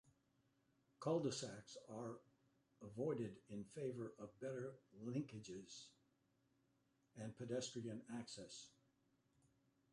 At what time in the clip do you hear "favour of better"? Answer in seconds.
3.63-4.73